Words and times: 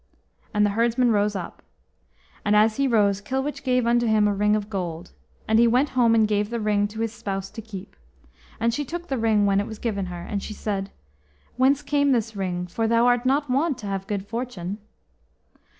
And 0.51 0.65
the 0.65 0.71
herdsman 0.71 1.11
rose 1.11 1.35
up. 1.35 1.61
And 2.43 2.55
as 2.55 2.77
he 2.77 2.87
rose 2.87 3.21
Kilwich 3.21 3.63
gave 3.63 3.85
unto 3.85 4.07
him 4.07 4.27
a 4.27 4.33
ring 4.33 4.55
of 4.55 4.67
gold. 4.67 5.11
And 5.47 5.59
he 5.59 5.67
went 5.67 5.89
home 5.89 6.15
and 6.15 6.27
gave 6.27 6.49
the 6.49 6.59
ring 6.59 6.87
to 6.87 7.01
his 7.01 7.13
spouse 7.13 7.51
to 7.51 7.61
keep. 7.61 7.95
And 8.59 8.73
she 8.73 8.83
took 8.83 9.09
the 9.09 9.17
ring 9.19 9.45
when 9.45 9.59
it 9.59 9.67
was 9.67 9.77
given 9.77 10.07
her, 10.07 10.23
and 10.23 10.41
she 10.41 10.55
said, 10.55 10.89
"Whence 11.55 11.83
came 11.83 12.13
this 12.13 12.35
ring, 12.35 12.65
for 12.65 12.87
thou 12.87 13.05
art 13.05 13.27
not 13.27 13.47
wont 13.47 13.77
to 13.77 13.85
have 13.85 14.07
good 14.07 14.25
fortune." 14.27 14.79